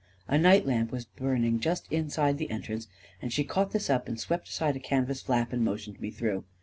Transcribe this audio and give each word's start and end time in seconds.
A 0.27 0.35
night 0.35 0.65
lamp 0.65 0.91
was 0.91 1.05
burning 1.05 1.59
just 1.59 1.85
inside 1.93 2.39
the 2.39 2.49
entrance, 2.49 2.87
and 3.21 3.31
she 3.31 3.43
caught 3.43 3.69
this 3.69 3.87
up, 3.87 4.07
and 4.07 4.19
swept 4.19 4.47
aside 4.49 4.75
a 4.75 4.79
canvas 4.79 5.21
flap, 5.21 5.53
and 5.53 5.63
motioned 5.63 6.01
me 6.01 6.09
through. 6.09 6.43